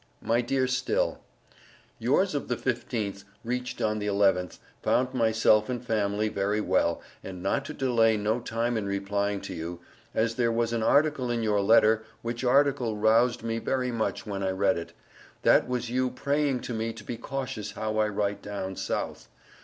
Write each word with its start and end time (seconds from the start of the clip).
My 0.23 0.41
Dear 0.41 0.65
Still: 0.65 1.19
Yours 1.99 2.33
of 2.33 2.47
the 2.47 2.55
15th 2.55 3.23
Reached 3.43 3.83
on 3.83 3.99
the 3.99 4.07
11th, 4.07 4.57
found 4.81 5.13
myself 5.13 5.69
and 5.69 5.85
family 5.85 6.27
very 6.27 6.59
well, 6.59 7.03
and 7.23 7.43
not 7.43 7.65
to 7.65 7.73
delay 7.75 8.17
no 8.17 8.39
time 8.39 8.77
in 8.77 8.87
replying 8.87 9.41
to 9.41 9.53
you, 9.53 9.79
as 10.15 10.33
there 10.37 10.51
was 10.51 10.73
an 10.73 10.81
article 10.81 11.29
in 11.29 11.43
your 11.43 11.61
letter 11.61 12.03
which 12.23 12.43
article 12.43 12.97
Roused 12.97 13.43
me 13.43 13.59
very 13.59 13.91
much 13.91 14.25
when 14.25 14.41
I 14.41 14.49
read 14.49 14.79
it; 14.79 14.93
that 15.43 15.67
was 15.67 15.91
you 15.91 16.09
praying 16.09 16.61
to 16.61 16.73
me 16.73 16.93
to 16.93 17.03
be 17.03 17.15
cautious 17.15 17.73
how 17.73 17.99
I 17.99 18.07
write 18.07 18.41
down 18.41 18.77
South. 18.77 19.27